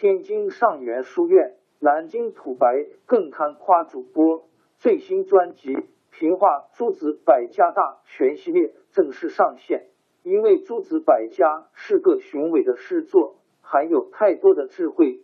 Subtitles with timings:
[0.00, 5.74] 天津上元书院、南京土白更堪夸主播最新专辑
[6.10, 9.88] 《评话诸子百家大全》系列正式上线。
[10.22, 15.20] 因为诸子百家是个雄伟的诗作，含有太多的智慧，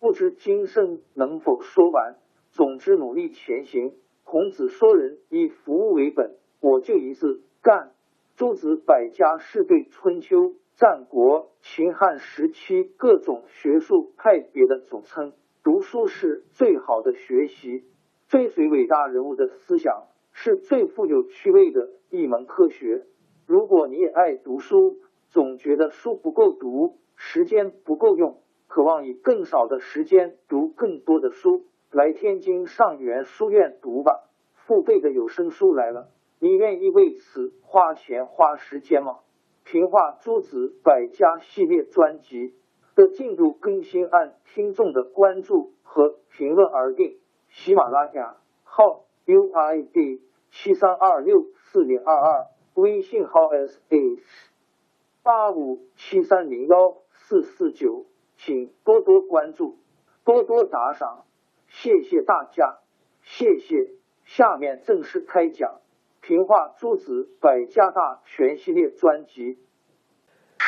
[0.00, 2.16] 不知今生能否说完。
[2.50, 3.92] 总之，努力前行。
[4.22, 7.92] 孔子说人以服务为本，我就一字干。
[8.36, 10.54] 诸子百家是对春秋。
[10.76, 15.32] 战国、秦汉时期各种学术派别的总称。
[15.62, 17.84] 读书是最好的学习，
[18.26, 23.06] 追随伟大人物的思想是最富有趣味的一门科学。
[23.46, 24.96] 如果你也爱读书，
[25.28, 34.28] 总觉得书不够读，时间不够用，渴望以更少的时间读更多的书，来天津上元书院读吧。
[34.54, 36.08] 付费的有声书来了，
[36.40, 39.20] 你愿意为此花钱花时间吗？
[39.64, 42.54] 评话诸子百家系列专辑
[42.94, 47.18] 的进度更新按听众的关注和评论而定。
[47.48, 50.20] 喜马拉雅号 UID
[50.50, 54.20] 七三二六四零二二，微信号 sh
[55.22, 58.04] 八五七三零幺四四九，
[58.36, 59.78] 请多多关注，
[60.24, 61.24] 多多打赏，
[61.68, 62.78] 谢谢大家，
[63.22, 63.90] 谢谢。
[64.24, 65.80] 下面正式开讲。
[66.26, 69.58] 平话诸子百家大全系列专辑。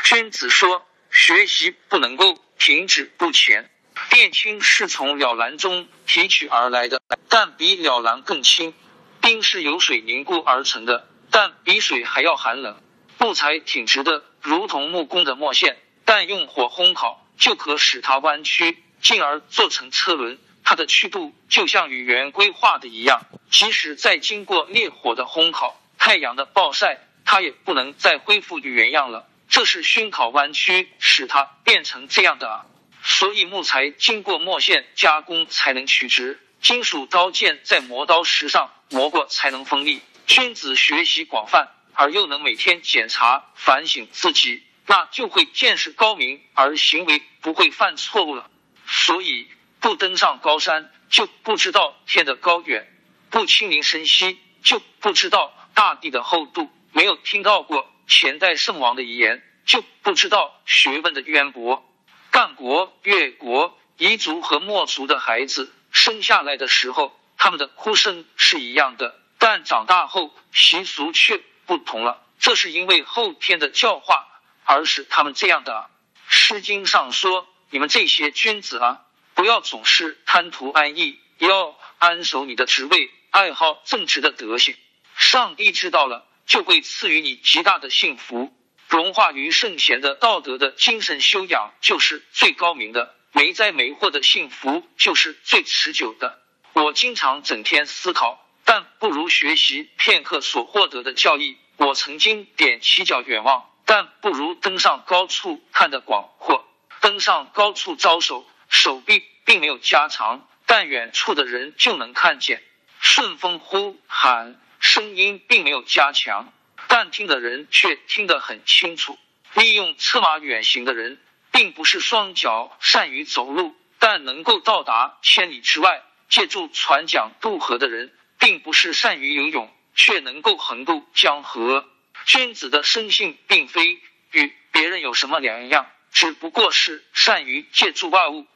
[0.04, 3.70] 君子说，学习不能够停止不前。
[4.10, 8.74] 靛青是从了兰中提取而来的，但比了兰更轻。
[9.22, 12.78] 冰是由水凝固而成的，但比水还要寒冷。
[13.18, 20.38] 木材挺直的，如同木工的墨线，但用火烘烤就可使它弯曲，进而做成车轮。
[20.68, 23.20] 它的曲度就像与圆规画的一样，
[23.52, 29.28] 即使再经过烈火的烘烤、太阳的暴晒，它也不能再恢复原样了。
[29.48, 32.66] 这是熏烤弯曲使它变成这样的啊！
[33.04, 40.02] 所以木材经过墨线加工才能取直，金属刀剑在磨刀石上磨过才能锋利。
[40.26, 48.50] 君子学习广泛而又能每天检查反省自己，那就会见识高明而行为不会犯错误了。
[48.84, 49.46] 所以。
[49.80, 52.84] 不登上高山，就不知道天的高远；
[53.30, 56.70] 不亲临深溪，就不知道大地的厚度。
[56.92, 61.84] 没有听到过前代圣王的遗言，就不知道学问的渊博。
[62.30, 72.22] 干国、越国、彝族和墨族的孩子生下来的时候，他们的哭声是一样的，但长大后习俗却不同了。
[72.38, 74.26] 这是因为后天的教化
[74.64, 75.88] 而使他们这样的。
[76.28, 79.02] 《诗经》上说：“你们这些君子啊！”
[79.36, 84.74] 不要总是贪图安逸，要安守你的职位，爱好正直的德行。
[85.14, 88.50] 上帝知道了，就会赐予你极大的幸福。
[88.88, 93.14] 融化于圣贤的道德的精神修养，就是最高明的。
[93.32, 96.40] 没灾没祸的幸福，就是最持久的。
[96.72, 101.58] 我经常整天思考，但不如学习片刻所获得的教义。
[101.76, 106.66] 我曾经踮起脚远望，但不如登上高处看得广阔。
[107.02, 108.46] 登上高处招手。
[108.76, 112.62] 手臂并没有加长，但远处的人就能看见。
[113.00, 116.52] 顺风呼喊，声音并没有加强，
[116.86, 119.18] 但听的人却听得很清楚。
[119.54, 121.18] 利用策马远行的人，
[121.50, 131.88] 并不是双脚善于走路，但能够到达千里之外；借助船桨渡河的人，并不是善于游泳，却能够横渡江河。
[132.26, 133.98] 君子的生性并非
[134.32, 138.46] 与别人有什么两样，只不过是善于借助外物。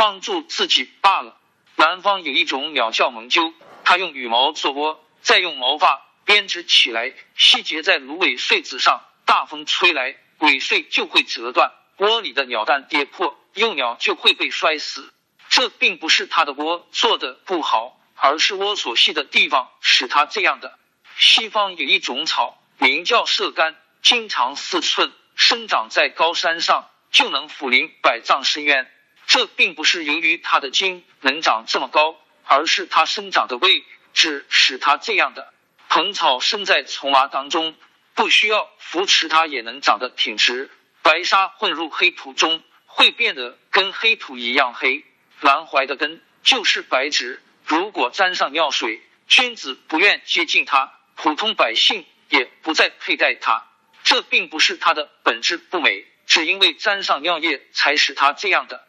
[0.00, 1.36] 帮助自己罢了。
[1.76, 3.52] 南方有一种鸟叫蒙鸠，
[3.84, 9.02] 它用羽毛做窝，再用毛发编织起来，细结在芦苇穗子上。
[9.26, 15.12] 大风吹来，苇穗就会折断，窝里的鸟蛋跌破，幼鸟就会被摔死。
[15.50, 20.78] 这并不是它的窝做的不好，而是窝所系的地方使它这样的。
[21.18, 28.90] 西方有一种草，名叫射干，经长四寸，生长在高山上，就能抚临百丈深渊。
[29.30, 32.16] 这并不是由于它的茎能长这么高，
[32.46, 35.54] 而是它生长的位置使它这样的。
[35.88, 37.76] 蓬草生在丛麻当中，
[38.14, 40.68] 不需要扶持它也能长得挺直。
[41.02, 45.04] 白沙混入黑土中，会变得跟黑土一样黑。
[45.40, 53.64] 兰槐的根就是白芷，如果沾上尿水，君子不愿接近它，普通百姓也不再佩戴它。
[54.02, 58.88] 这并不是它的本质不美，只因为沾上尿液才使它这样的。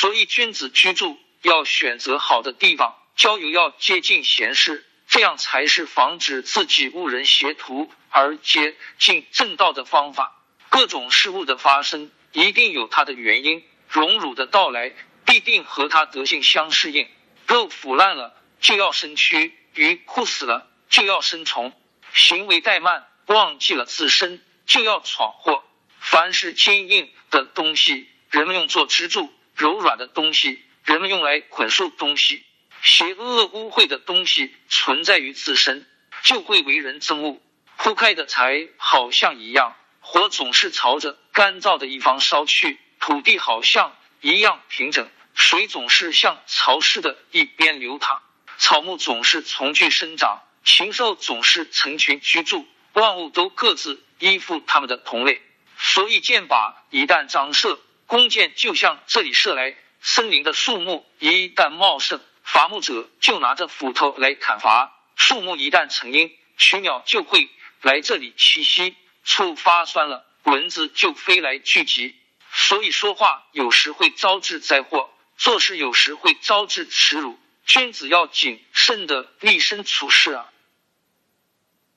[0.00, 10.40] 所以，君子居住要选择好的地方，交友要接近贤士，这样才是防止自己误人邪途而接近正道的方法。
[10.70, 13.60] 各种事物的发生，一定有它的原因；
[13.90, 14.94] 荣辱的到来。
[15.26, 17.06] 必定和他德性相适应。
[17.46, 21.72] 肉腐烂了就要生蛆，鱼枯死了就要生虫。
[22.12, 25.62] 行为怠慢，忘记了自身就要闯祸。
[26.00, 29.28] 凡是坚硬的东西，人们用作支柱；
[29.60, 32.42] 柔软的东西，人们用来捆束东西。
[32.80, 35.86] 邪恶污秽的东西存在于自身，
[36.22, 37.38] 就会为人憎恶。
[37.76, 42.80] 铺开的柴好像一样，火总是朝着干燥的一方烧去。
[43.00, 45.10] 土地好像一样平整。
[45.34, 48.22] 水总是向潮湿的一边流淌，
[48.56, 55.42] 草木总是从聚生长，禽兽总是成群居住，万物都各自依附他们的同类。
[55.76, 57.78] 所以箭靶一旦张射，
[58.10, 67.48] 弓箭就向这里射来；森林的树木一旦茂盛，伐木者就拿着斧头来砍伐；树木一旦成荫，群鸟就会
[67.82, 72.16] 来这里栖息；触发酸了，蚊子就飞来聚集。
[72.52, 75.08] 所以说话有时会招致灾祸。
[75.36, 80.50] 做事有时会招致耻辱，君子要谨慎的立身处世啊！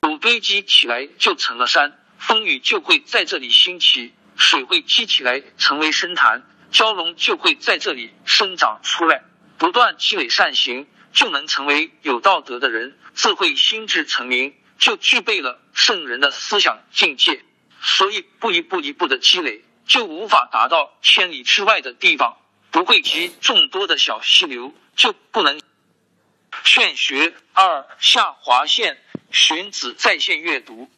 [0.02, 4.14] 土堆积起来就成了山，风雨就会在这里兴起；
[4.44, 9.24] 水会积起来成为深潭，蛟龙就会在这里生长出来。
[9.58, 17.42] 不断积累善行，就能成为有道德的人；自会心智成名，就具备了圣人的思想境界。
[17.82, 22.38] 所以，不一步一步的积累，就无法达到千里之外的地方。
[22.70, 25.62] 不汇集众多的小溪流，就不能。
[26.66, 29.02] 劝学二下划线，
[29.32, 30.92] 荀子在线阅读。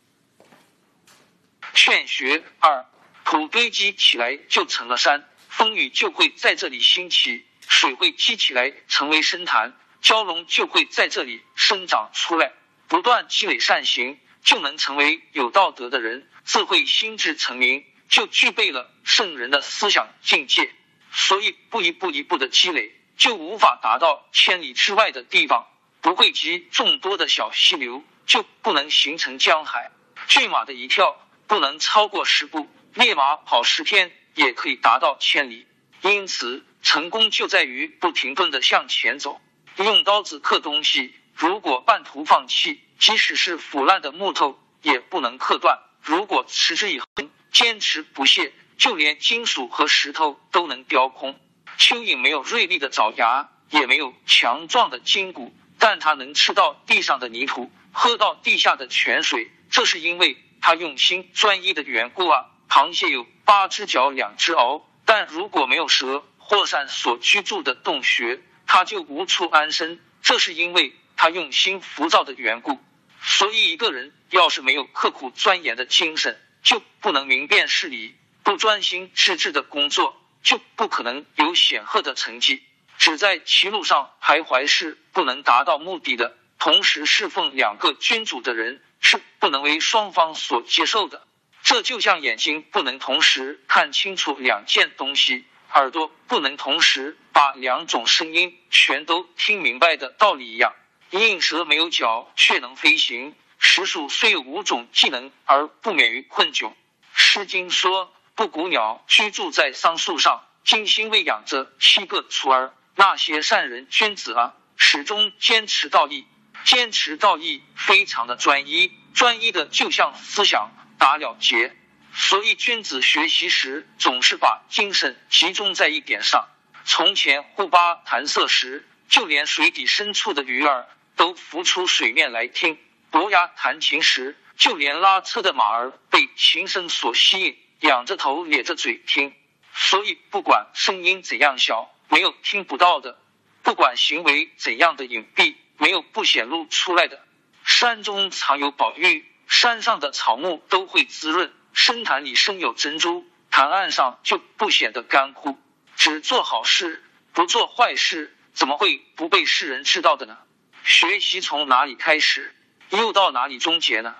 [1.73, 2.85] 劝学二，
[3.25, 12.53] 土堆积起来就成了山，风雨就会在这里兴起；水会积起来成为深潭，蛟龙就会在这里生长出来。
[12.87, 20.71] 不断积累善行，就能成为有道德的人；自会心智成名，就具备了圣人的思想境界。
[21.11, 25.65] 所以，不一步一步的积累，就无法达到千里之外的地方；
[25.99, 29.89] 不汇集众多的小溪流，就不能形成江海。
[30.27, 35.67] 骏马的一跳不能超过十步，烈马跑十天也可以达到千里。
[36.01, 39.39] 因此，成功就在于不停顿的向前走。
[39.77, 48.51] 用刀子刻东西，如果半途放弃，即使是腐烂的木头也不能刻断；如果持之以恒，坚持不懈。
[48.77, 51.39] 就连金属和石头都能雕空。
[51.77, 62.47] 蚯蚓没有锐利的爪牙，也没有强壮的筋骨，但它能吃到地上的泥土，喝到地下的泉水，这是因为它用心专一的缘故啊。
[62.69, 72.79] 螃蟹有八只脚，两只螯，但如果没有蛇或鳝所居住的洞穴，它就无处安身，这是因为它用心浮躁的缘故。
[73.21, 78.15] 所以，一个人要是没有刻苦钻研的精神，就不能明辨事理。
[78.43, 82.61] 不专心致志的工作，就不可能有显赫的成绩。
[82.99, 86.37] 只在歧路上徘徊是不能达到目的的。
[86.59, 91.25] 同时侍奉两个君主的人是不能为双方所接受的。
[91.65, 95.43] 这就像眼睛不能同时看清楚两件东西，
[95.73, 100.73] 耳朵不能同时把两种声音全都听明白的道理一样。
[101.09, 106.71] 应蛇没有脚却能飞行，石鼠虽有五种技能而不免于困窘。
[107.13, 108.13] 诗经说。
[108.37, 112.73] 布谷鸟居住在桑树上，精心喂养着七个雏儿。
[112.93, 116.27] 那些善人君子啊，始终坚持道义，
[116.65, 121.75] 坚持道义，非常的专一，专一的就像思想打了结。
[122.13, 126.47] 所以君子学习时，总是把精神集中在一点上。
[126.85, 132.77] 从前护巴弹瑟时，就连水底深处的鱼儿都浮出水面来听；
[133.11, 137.57] 伯牙弹琴时，就连拉车的马儿被琴声所吸引。
[137.81, 139.33] 仰着头，咧着嘴听，
[139.73, 143.17] 所以不管声音怎样小，没有听不到的；
[143.63, 147.21] 不管行为怎样的隐蔽，没有不显露出来的。
[147.65, 155.57] 山中藏有宝玉，山上的草木都会滋润；深潭里生有珍珠，潭岸上就不显得干枯。
[155.95, 160.37] 只做好事，不做坏事，怎么会不被世人知道的呢？
[160.83, 162.53] 学习从哪里开始，
[162.89, 164.15] 又到哪里终结呢？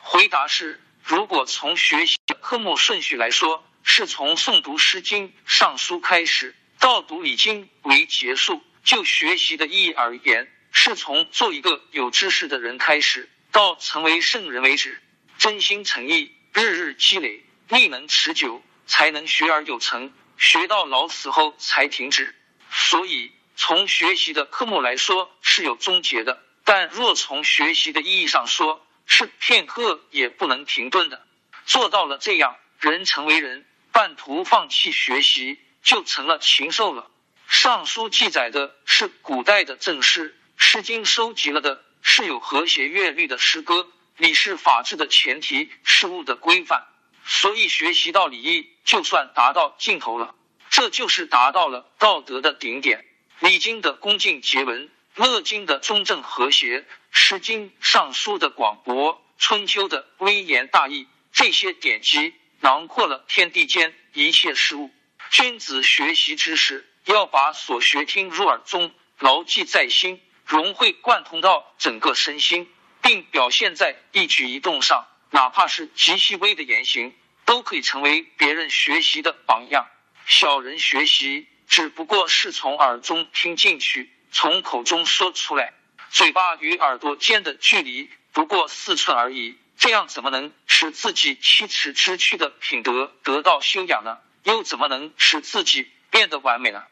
[0.00, 0.80] 回答是。
[1.02, 8.62] 如果从学习的科目顺序来说，是从诵读《诗经》《尚书》开始，到读《礼经》为结束。
[8.84, 15.00] 就学习的意义而言，是从做一个有知识的人开始，到成为圣人为止。
[15.38, 20.12] 真心诚意，日日积累，力能持久，才能学而有成。
[20.36, 22.34] 学到老死后才停止。
[22.70, 31.26] 所以，从学习的科目来说是有终结的；但若从学习的意义上说，是片刻也不能停顿的。
[31.66, 37.10] 做到了这样，人成为人，半途放弃学习，就成了禽兽了。
[37.46, 40.30] 尚书记载的是古代的正诗，
[40.62, 43.88] 《诗经》收集了的是有和谐乐律的诗歌。
[44.16, 46.86] 礼是法治的前提，事物的规范，
[47.24, 50.34] 所以学习到礼义，就算达到尽头了。
[50.68, 53.06] 这就是达到了道德的顶点。
[53.48, 56.80] 《礼经》的恭敬节文，《乐经》的中正和谐，
[57.10, 64.90] 《诗经》《尚书》的广博，《春秋》的微言大义，这些典籍囊括了天地间一切事物。
[65.30, 72.68] 君子学习知识，要把所学听入耳中，牢记在心，融会贯通到整个身心，
[73.00, 77.14] 并表现在一举一动上，哪怕是极细微的言行，
[77.44, 79.86] 都可以成为别人学习的榜样。
[80.26, 85.72] 小人学习只不过是从耳中听进去，从口中说出来，
[86.10, 89.56] 嘴巴与耳朵间的距离不过四寸而已。
[89.78, 94.18] 这样怎么能使自己七尺之躯的品德得到修养呢？
[94.42, 96.82] 又怎么能使自己变得完美呢？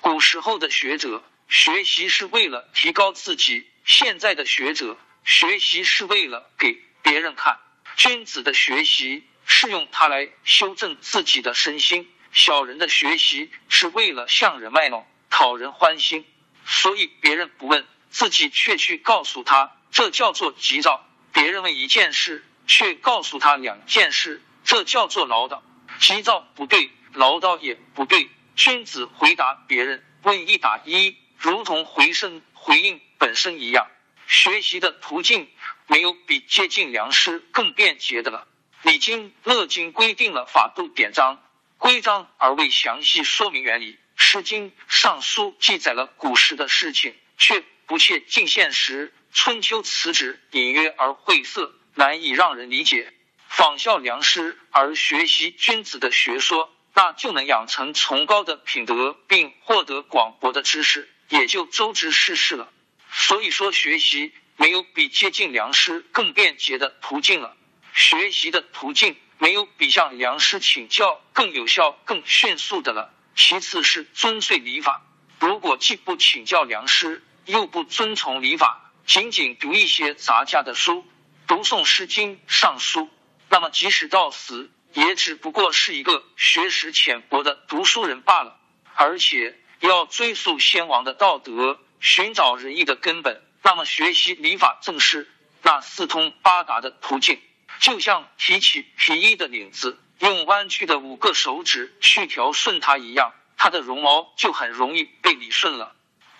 [0.00, 7.58] 古时候的学者学习是为了提高自己，现在的学者学习是为了给别人看。
[7.96, 12.08] 君子的学习是用它来修正自己的身心。
[12.30, 16.26] 小人的学习是为了向人卖弄，讨人欢心，
[16.66, 21.00] 所以别人不问，自己却去告诉他，这叫做急躁；
[21.32, 25.62] 别人问一件事，却告诉他两件事，这叫做唠叨。
[25.98, 28.28] 急躁不对，唠叨也不对。
[28.54, 33.88] 君子回答别人问一答一，如同回声回应本身一样。
[34.26, 35.48] 学习的途径
[35.86, 38.46] 没有比接近良师更便捷的了。
[38.90, 41.42] 《礼经》《乐经》规定了法度典章。
[41.78, 49.08] 规章而未详细说明原理，《诗经》《尚书》记载了古时的事情，却不切近现实。
[49.32, 53.12] 《春秋》辞旨隐约而晦涩，难以让人理解。
[53.48, 62.72] 仿效良师而学习君子的学说，那就能养成崇高的品德，并获得广博的知识，也就周知世事了。
[63.10, 67.56] 所以说，学习没有比接近良师更便捷的途径了。
[67.92, 69.16] 学习的途径。
[69.40, 73.14] 没有比向良师请教更有效、更迅速的了。
[73.36, 75.06] 其次是遵岁礼法。
[75.38, 81.06] 如果既不请教良师，又不遵从礼法，仅仅读一些杂家的书，
[81.46, 83.02] 读诵《诗经》《尚书》，
[83.48, 88.58] 那么即使到死，也只不过是一个学识浅薄的读书人罢了。
[88.96, 95.30] 而且要追溯先王的道德，寻找仁义的根本，那么学习礼法正是
[95.62, 97.40] 那四通八达的途径。
[97.80, 105.94] 就像提起皮衣的领子，用弯曲的五个手指去调顺它一样，它的绒毛就很容易被理顺了。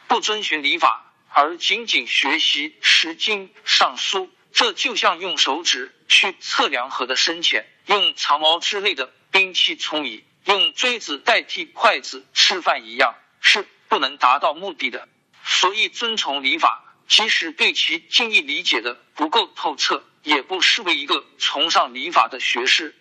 [0.09, 15.09] 不遵循礼法，而仅仅学习《诗经》《尚书》，这就像用手指去测量河的深浅，用长矛之类的兵器冲以，用锥子代替筷子吃饭一样，是不能达到目的的。
[15.45, 20.04] 所以，遵从礼法，即使对其经义理解的不够透彻。
[20.25, 22.95] 也不视为一个崇尚礼法的学士，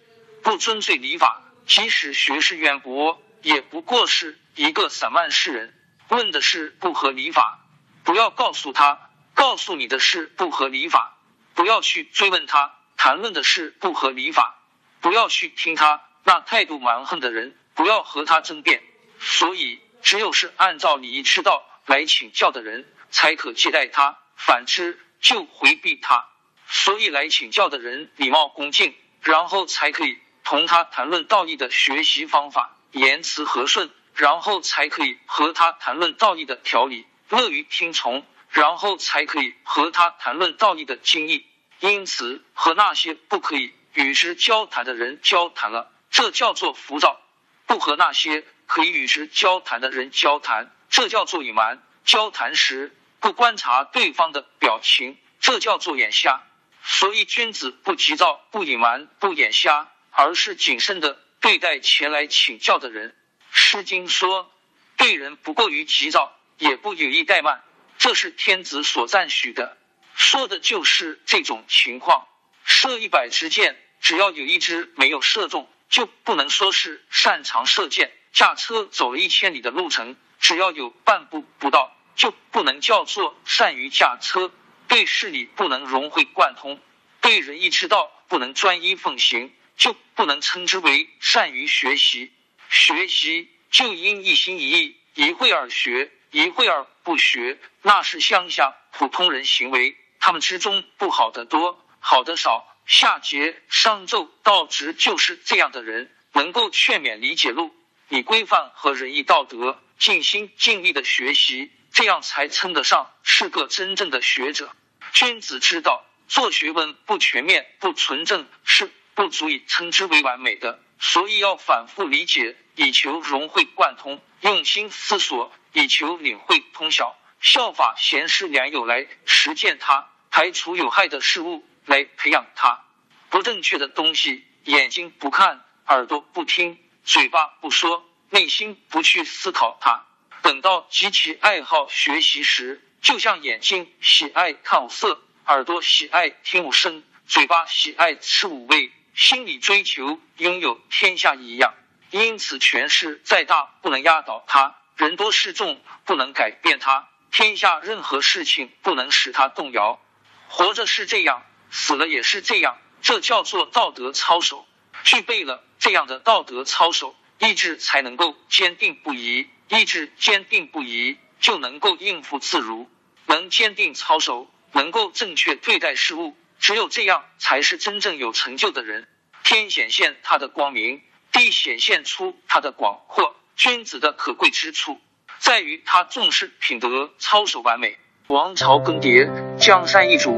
[0.43, 5.73] 不尊罪礼法，即使学识渊博，也不过是一个散漫世人。
[6.09, 7.65] 问的是不合礼法，
[8.05, 11.17] 不要告诉他，告诉你的是不合礼法，
[11.53, 14.55] 不要去追问他，谈论的是不合礼法，
[15.01, 18.81] 不要去听他那态度蛮横的人，不要和他争辩。
[19.19, 26.27] 所以，只有是按照礼仪之道来请教的人，才可接待他；反之，就回避他。
[26.69, 41.45] 所以来请教的人礼貌恭敬，然后才可以同他谈论道义的学习方法，言辞和顺，然后才可以和他谈论道义的条理，乐于听从，然后才可以和他谈论道义的经义。
[41.79, 47.19] 因此，和那些不可以与之交谈的人交谈了，这叫做浮躁；
[47.65, 51.81] 不和那些可以与之交谈的人交谈，这叫做隐瞒。
[52.05, 56.43] 交谈时不观察对方的表情，这叫做眼瞎。
[56.83, 63.09] 所以，君子不急躁，不隐瞒，不眼瞎，而是谨慎的对待前来请教的人。
[63.51, 64.51] 《诗经》说
[64.95, 67.63] ：“对人不过于急躁，也不有意怠慢。”
[67.97, 69.77] 这是天子所赞许的，
[70.15, 72.27] 说的就是这种情况。
[72.63, 78.11] 射一百支箭，只要有一支没有射中，就不能说是擅长射箭。
[78.33, 84.51] 驾车走了一千里的路程，只要有半步不到，就不能叫做善于驾车。
[84.87, 86.79] 对事理不能融会贯通，
[87.19, 92.31] 对仁义之道不能专一奉行，就不能称之为善于学习。
[92.69, 99.97] 学习就应一心一意，一会儿学，一会儿不学，那是乡下普通人行为。
[100.19, 102.65] 他们之中不好的多，好的少。
[102.87, 107.75] 夏桀、商纣、道直就是这样的人，能够劝勉理解路，
[108.07, 111.69] 以规范和仁义道德，尽心尽力的学习。
[111.91, 114.71] 这样才称得上是个真正的学者。
[115.11, 120.79] 君子之道，做学问不全面、不纯正，是不足以称之为完美的。
[120.99, 127.17] 所以要反复理解，以求融会贯通；用心思索，以求领会通晓。
[127.41, 132.83] 效法贤师良友来实践它，排除有害的事物来培养他。
[133.29, 140.05] 不正确的东西，眼睛不看，耳朵不听，嘴巴不说，内心不去思考它。
[140.41, 151.73] 等到极其爱好学习时，就像眼睛喜爱看五色，耳朵喜爱听五声，嘴巴喜爱吃五味，心里追求拥有天下一样。
[152.11, 159.99] 因此，权势再大不能压倒他，人多势众不能改变他，天下任何事情不能使他动摇。
[160.47, 164.65] 活着是这样，死了也是这样，这叫做道德操守。
[165.03, 169.47] 具备了这样的道德操守，意志才能够坚定不移。
[169.69, 172.89] 意志坚定不移，就能够应付自如。
[173.25, 179.07] 能坚定操守，能够正确对待事物，只有这样，才是真正有成就的人。
[179.43, 183.35] 天显现他的光明，地显现出他的广阔。
[183.55, 184.99] 君子的可贵之处，
[185.39, 187.97] 在于他重视品德，操守完美。
[188.27, 190.37] 王朝更迭，江山易主，